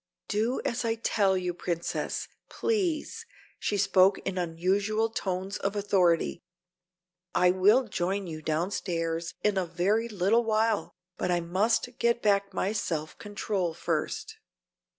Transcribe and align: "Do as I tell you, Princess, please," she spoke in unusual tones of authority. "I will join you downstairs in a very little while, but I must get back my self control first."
"Do 0.29 0.61
as 0.65 0.83
I 0.83 0.95
tell 0.95 1.37
you, 1.37 1.53
Princess, 1.53 2.27
please," 2.49 3.27
she 3.59 3.77
spoke 3.77 4.17
in 4.25 4.35
unusual 4.35 5.11
tones 5.11 5.57
of 5.57 5.75
authority. 5.75 6.41
"I 7.35 7.51
will 7.51 7.83
join 7.87 8.25
you 8.25 8.41
downstairs 8.41 9.35
in 9.43 9.57
a 9.59 9.65
very 9.67 10.09
little 10.09 10.43
while, 10.43 10.95
but 11.17 11.29
I 11.29 11.39
must 11.39 11.99
get 11.99 12.19
back 12.23 12.51
my 12.51 12.71
self 12.73 13.15
control 13.19 13.75
first." 13.75 14.39